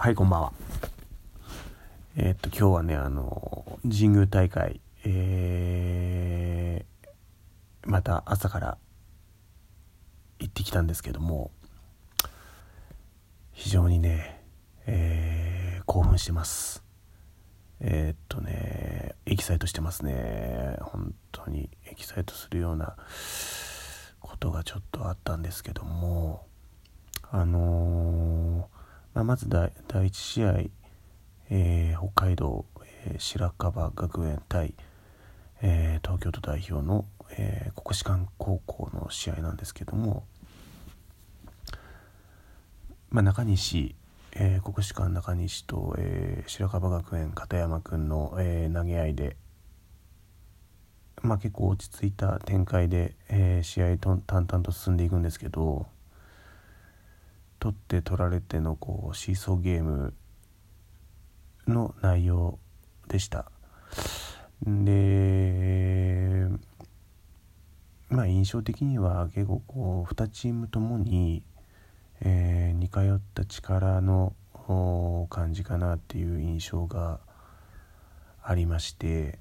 [0.00, 0.52] はい、こんばんは。
[2.16, 8.78] えーっと、今日はね、あの、神宮大会、えー、また朝から
[10.38, 11.50] 行ってきたんですけども、
[13.50, 14.40] 非常にね、
[14.86, 16.84] えー、興奮してます。
[17.80, 20.76] えーっとね、エキサイトしてますね。
[20.80, 22.94] 本当にエキサイトするような
[24.20, 26.46] ことがちょっとあったんですけども、
[27.32, 28.77] あのー
[29.14, 30.64] まあ、まず第第1試合、
[31.50, 32.64] えー北海道、
[33.04, 34.74] えー白樺学園対、
[35.62, 37.04] えー東京都代表の、
[37.36, 40.24] えー国士舘高校の試合なんですけども、
[43.10, 43.94] まあ、中西、
[44.34, 49.36] えー国士舘中西と、えー白樺学園片山君の、えー投げ合いで、
[51.22, 55.86] まあ、結構落ち着いた展開で、えー試合と淡々と進んでいくんですけど
[57.58, 60.14] 取って取られてのこうシーソーゲーム
[61.66, 62.58] の内容
[63.08, 63.50] でした。
[64.62, 66.48] で
[68.08, 71.42] まあ印象的には結構こう2チームともに、
[72.20, 74.34] えー似通った力の
[75.30, 77.18] 感じかなっていう印象が
[78.42, 79.38] ありまして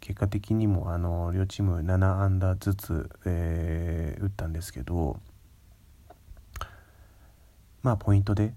[0.00, 5.20] 結果的にもあの両チーム7安打ずつ、えー打ったんですけど
[7.82, 8.54] まあポイントで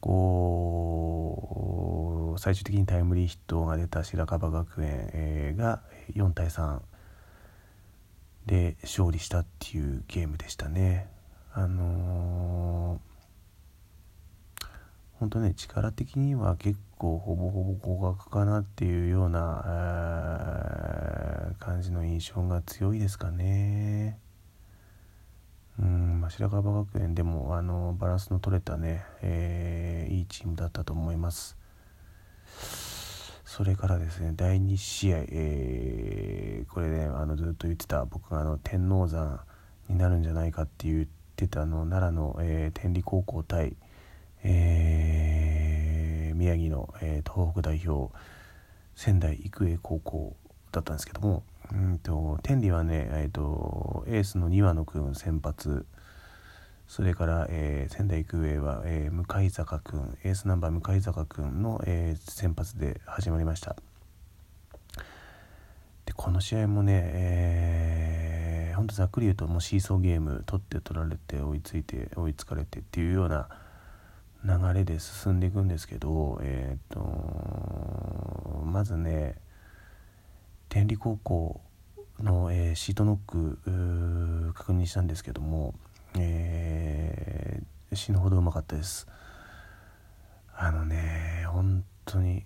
[0.00, 1.44] こ
[2.36, 5.82] う最終的にタイムリーヒットが出た白樺学園、が
[6.14, 6.80] 4対3
[8.46, 11.08] で勝利したっていうゲームでしたね。
[11.52, 13.10] あのー
[15.20, 19.64] 本当ね力的には結構ほぼほぼ互角かなっていうような、
[21.58, 24.18] 感じの印象が強いですかね。
[26.30, 31.56] 白樺学園でもあのバランスの取れたね、えーいいチームだったと思います。
[33.44, 39.40] それからですね第2試合、えーこれねあのずっと言ってた僕があの天王山
[39.88, 43.76] になるんじゃないかって言ってたあの奈良の、えー天理高校対、
[44.44, 48.12] えー宮城の、えー東北代表
[48.94, 50.36] 仙台育英高校
[50.70, 51.42] だったんですけども
[51.72, 55.86] うんと天理はね、えー、とエースの庭野君先発
[56.90, 63.76] それから、えー仙台育英は、えー向坂君エースナンバー向坂君の、えー先発で始まりました。
[66.04, 73.46] でこの試合もね、えー、ほんとざっくり言うともうシーソーゲーム取って取られて追いついて追いつかれてっていうような
[74.44, 76.98] 流れで進んでいくんですけどえっ、と
[78.66, 79.36] まずね
[80.68, 81.60] 天理高校
[82.18, 85.74] の、えーシートノック確認したんですけども、
[86.18, 89.08] えー死ぬほどうまかったです。
[90.54, 92.44] あのね本当に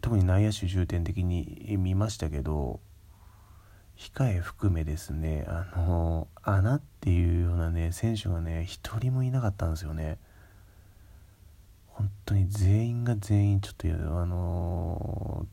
[0.00, 2.80] 特に内野手重点的に見ましたけど
[3.96, 10.18] 控え含めですねあの穴っていうようなね選手がね一人もいなかったんですよね。
[11.88, 15.46] 本当に全員が全員ちょっとあの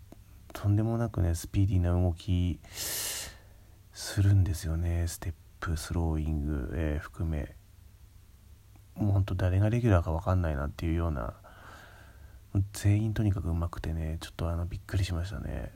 [0.53, 3.33] とんでもなくねスピーディーな動きす
[4.21, 5.48] るんですよねステップ。
[5.59, 7.55] プスローイング、えー含め
[8.95, 11.33] もう本当誰がレギュラーか分かんないなっていうような
[12.73, 15.71] 全員とにかくうまくてねちょっとあのびっくりしましたね。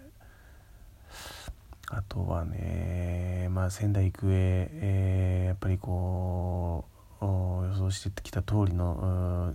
[1.90, 6.86] あとはねまあ仙台育英、えーやっぱりこ
[7.22, 9.54] う予想してきた通りの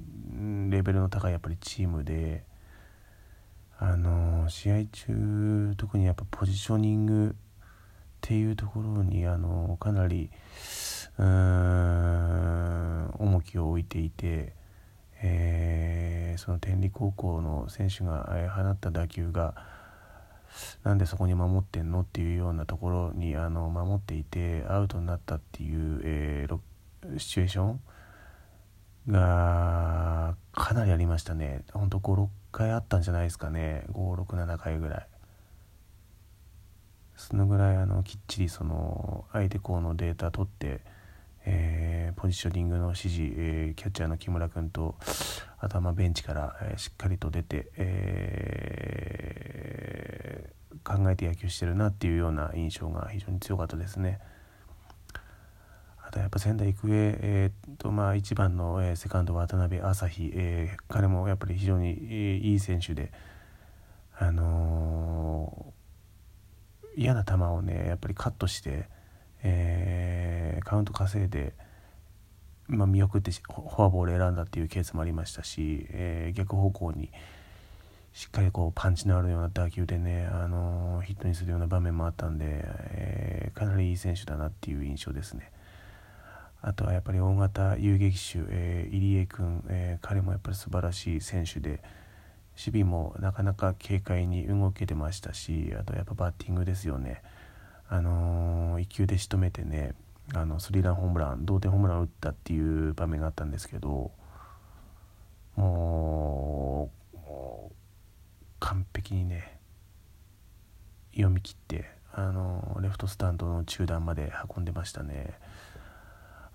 [0.71, 2.45] レベルの高いやっぱりチームで
[3.79, 7.37] あの試合中特にやっぱポジショニング
[8.19, 10.31] っていうところにあのかなり
[11.19, 14.53] うーん重きを置いていて、
[15.23, 19.57] えーその天理高校の選手が放った打球が
[20.85, 26.59] なんでそこに守ってんのっていうようなところにあの守っていてアウトになったっていう、えー
[27.17, 27.81] シチュエーション
[29.09, 31.63] がかなりありましたね。
[31.73, 33.85] ほんと56回あったんじゃないですかね。
[33.93, 35.07] 567回ぐらい。
[37.19, 40.81] そのぐらいあのきっちりその相手校のデータ取って、
[41.45, 44.95] えーポジショニングの指示、えーキャッチャーの木村君と
[45.59, 54.21] 頭ベンチから、えーしっかりと出て、えー考えて野球してるなっていうような印象が非常に強かったですね。
[56.07, 63.11] あとやっぱ仙台育英、えーっとまあ、1番の、えーセカンド渡辺朝日、えー彼もやっぱり非常に、えーいい選手で、
[64.17, 65.78] あのー
[66.99, 68.89] 嫌な球をねやっぱりカットして、
[69.43, 71.55] えーカウント稼いで
[72.67, 77.11] まあ、見送ってフォアボール選んだっていうケースもありましたし、えー、逆方向に
[78.13, 82.45] しっかりこうパンチのあるような打球でね、あのー、ヒットにするような場面もあったんで、
[82.91, 85.51] え、かなりいい選手だなっていう印象ですね。
[86.61, 91.81] あとはやっぱり大型遊撃手、え、入江君、え、彼もやっぱり素晴らしい選手で
[92.59, 97.23] 守備もなかなか軽快に動けてましたしあとやっぱバッティングですよね。
[97.89, 99.95] あのー、1球で仕留めてね
[100.35, 104.11] あのスリーランホームラン同点ホームランを打ったっていう場面があったんですけど
[105.57, 107.19] もう
[108.59, 109.59] 完璧にね
[111.13, 115.39] 読み切ってあのレフトスタンドの中段まで運んでましたね。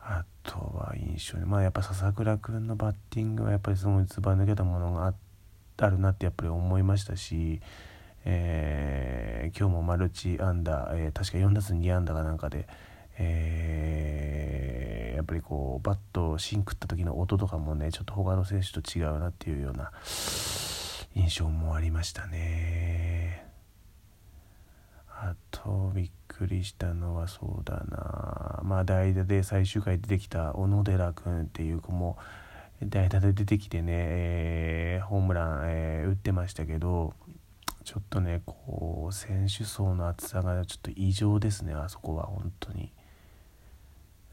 [0.06, 5.33] あとは印象にまあやっぱ笹倉君のバッティングはやっぱりすごいずば抜けたものがあって
[5.78, 7.62] あるなってやっぱり思いましたし、
[8.26, 12.68] えー、今日もマルチアンダー、えー、確か4打数2安打かなんかで、
[13.18, 19.92] えー、やっぱりこうバットを芯食った時の音とかもねちょっと他の選手と違うなっていうような
[21.16, 23.46] 印象もありましたね。
[25.26, 32.18] あとびっくりしたのはそうだなまあ代打で最終回出てきた小野寺君っていう子も
[32.82, 37.14] 代打で出てきてね、えー、ホームラン、えー、打ってましたけど
[37.84, 42.92] ちょっとねこう選手層の厚さがちょっと異常ですねあそこは本当に。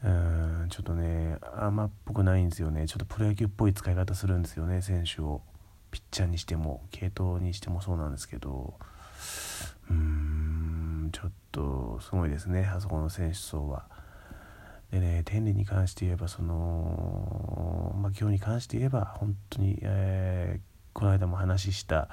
[0.03, 5.41] うんちょっとね甘っぽくないんですよねちょっとプロ野球っぽい使い方するんですよね選手を
[5.91, 8.73] ピッチャーにしても系統にしてもそうなんですけど
[9.91, 14.00] うーんちょっとすごいですねあそこの選手層は。
[14.91, 20.59] でね天理に関して言えばその、まあ、今日に関して言えば本当に、えー、
[20.93, 22.09] この間も話した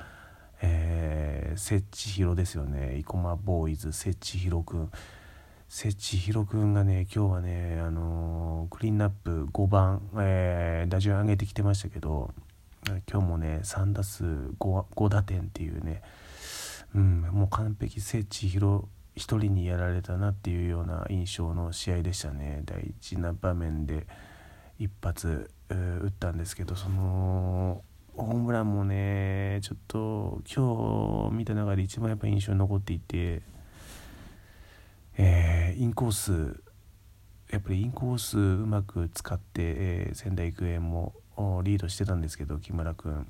[0.60, 2.94] えー、セッチヒロですよね。
[2.96, 4.90] 生駒ボーイズセッチヒロくん。
[5.68, 12.32] セッチヒロくんがね今日はね、あのー、クリーンナップ5番、えー、打順上げてきてましたけど
[13.10, 16.00] 今日もね3打数 5, 5打点っていうね、
[16.94, 22.62] うん、もう完璧セッチヒロ1人にやられたなっていうような印象の試合でしたね。
[22.64, 24.06] 大事な場面で
[24.78, 27.82] 一発打ったんですけどその
[28.16, 33.42] ホームランもねちょっと今日見た中で一番やっぱ印象に残っていて、
[35.16, 36.60] えー、インコース
[37.50, 41.14] やっぱりインコースうまく使って、えー、仙台育英も
[41.64, 43.26] リードしてたんですけど木村君。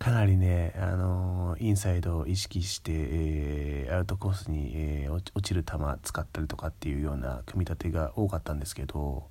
[0.00, 9.24] かなりね、あのー、インサイドを意識して、えー、アウトコースに、えー、落ちる球使ったりとかっていうような組み立てが多かったんですけど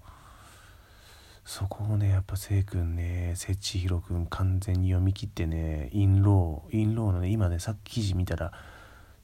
[1.44, 8.54] そこをねやっぱせい君ねせちひろ君完全に読み切ってねインローインローのね今ねさっき記事見たら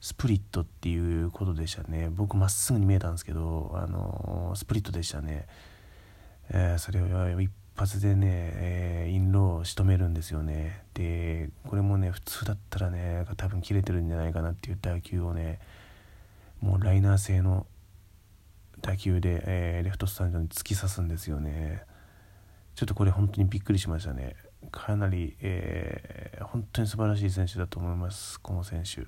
[0.00, 2.08] スプリットっていうことでしたね。
[2.10, 5.46] 僕まっすぐに見えたんですけど、あのスプリットでしたね、
[6.50, 10.82] えそれを一発でね、えー、インローを仕留めるんですよね。
[10.94, 15.58] でこれもね普通だったらね多分切れてるんじゃないかなっていう打球をね
[16.60, 17.66] もうライナー製の
[18.80, 21.82] 打球で、えー、レフトスタンドに突き刺すんですよね。
[22.74, 24.36] ちょっとこれ本当にびっくりしましたね。
[24.70, 29.06] かなり、えー、本当に素晴らしい選手だと思いますこの選手。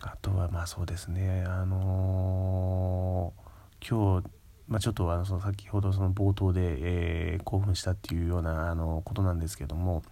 [0.00, 4.28] あとはまあそうですねあのー、今日
[4.68, 10.02] まあ、ちょっとあのその先ほどその冒頭で、えー、興奮したっていうようなあのことなんですけども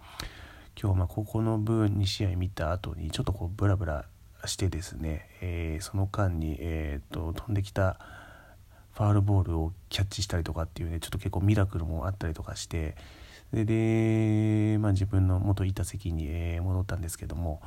[0.81, 4.05] 今日まあここの分2試合見た後にちょっとこうブラブラ
[4.45, 7.99] してですね、えー、その間に、えーと、飛んできた
[8.93, 12.95] ファールボールをキャッチしたりとかっていうねちょっと結構ミラクルもあったりとかして
[13.53, 17.61] でで、まあ、自分の元いた席に、え、戻ったんですけども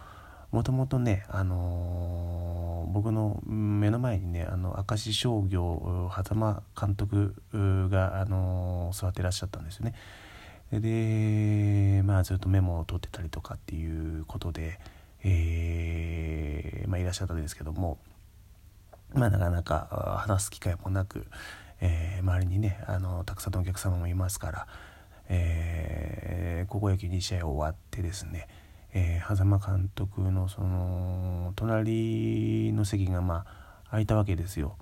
[0.50, 9.95] もともとね、あのー、僕の目の前にねあの明石商業狭間監督が、あのー、座ってらっしゃったんですよね。
[10.73, 14.78] でまあずっとメモを取ってたりとかっていうことで、
[15.25, 17.99] えー、まあ、いらっしゃったんですけども、
[19.12, 21.26] まあ、なかなか話す機会もなく、
[21.80, 24.66] えー、周りにねあのたくさんのお客様もいますから、
[25.28, 28.47] えー、高校野球2試合終わってですね
[28.92, 34.76] えー、間監督のその隣の席がまあ空いたわけですよ。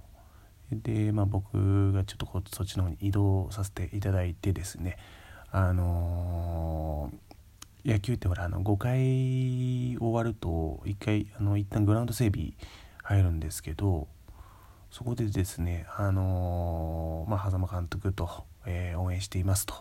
[0.70, 4.98] で、まあ、僕がちょっとこうそっちの方に移動させていただいてですね
[5.50, 12.52] あのー、野球ってほらあの5回終わると1回あの一旦グラウンド整備
[13.02, 14.08] 入るんですけど
[14.90, 19.74] そこでですねあのー、まあ、間監督と、えー、応援していますと。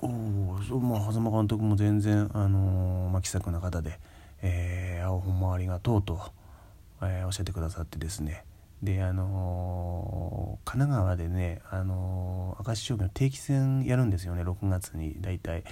[0.00, 3.98] おおまあ狭間監督も全然あのー、まあ、気さくな方で、
[4.42, 6.20] えー、青本もありがとうと、
[7.02, 8.44] えー、教えてくださってですね
[8.82, 15.64] であの神奈川でねあの明石商業の定期戦やるんですよね6月に大体。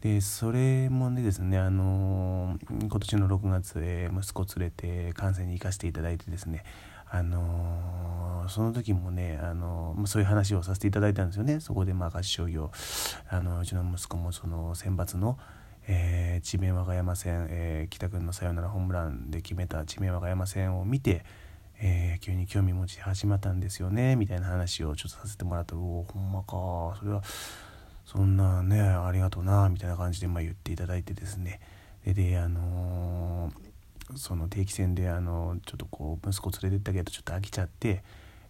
[0.00, 6.64] でそれもねですねあの今年の6月、え、息子連れて観戦に行かせていただいてですね
[7.12, 11.60] あのその時もね、あのそういう話をさせていただいたんですよね。
[11.60, 12.70] そこでまあ明石商業。
[13.28, 15.38] あのうちの息子もその選抜の、
[15.88, 21.24] えー、智弁和歌山戦、えー、北君のサヨナラホームランで決めた智弁和歌山戦を見て、
[21.80, 24.14] えー、急に興味持ち始まったんですよね。
[24.14, 26.96] みたいな話をちょっとさせてもらった「おおほんまか。
[26.98, 27.22] それは
[28.04, 31.60] そんなねありがとうな」みたいな感じでまあ言っていただいてですね。
[32.04, 33.69] でであのー
[34.16, 38.02] その定期戦であのちょっとこう息子連れてったけどちょっと飽きちゃって、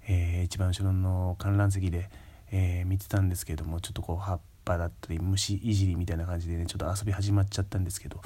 [0.08, 2.10] えー、一番後ろの観覧席で、
[2.52, 8.20] えー、見てたんですけどもちょっとこう葉っぱだったり虫いじりみたいな感じでねちょっと遊び始まっちゃったんですけど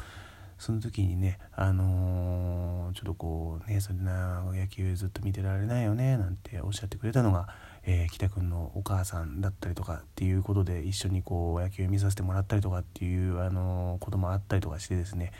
[0.59, 7.49] その時にねあのー、ちょっとこうねそんな野球ずっと見てられないよねなんておっしゃってくれたのが、
[7.85, 15.33] えー、北くんのお母さんだったりとかっていうことで一緒にこう野球見させてもらったりとかっていう、あのこともあったりとかしてですね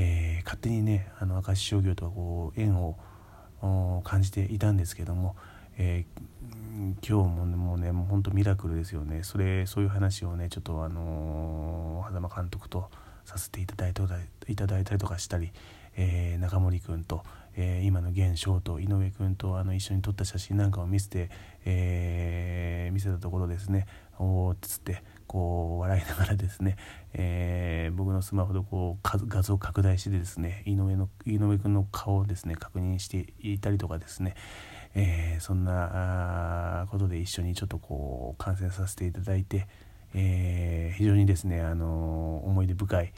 [0.00, 2.96] えー、勝手にねあの明石商業とはこう縁を
[4.04, 5.34] 感じていたんですけども、
[5.76, 9.24] えー、今日もねもうねもう本当ミラクルですよね。
[9.24, 12.88] それそういう話をねちょっとあのー、間監督と
[13.24, 14.04] させていただいた
[14.46, 15.50] いただいたりとかしたり、
[15.96, 17.24] えー、中森君と、
[17.56, 21.28] えー、今の現翔と井上君とあの一緒に撮った写真なんかを見せて、
[21.64, 23.86] えー、見せたところですね。
[24.20, 26.76] おおっつってこう笑いながらですね、
[27.12, 34.34] えー、僕のスマホでこう画像拡大してですね井上の井上君の顔をですね確認していたりとかですね、
[34.94, 39.68] えー、そんなことで一緒にちょっとこう観戦させていただいて、
[40.14, 43.12] えー、非常にですね、あの思い出深い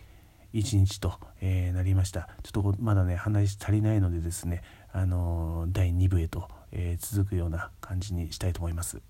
[0.52, 4.62] 一日と、えなりましたちょっとまだね話足りないのでですね、
[4.93, 9.00] あの第2部へと、え続くような感じにしたいと思います。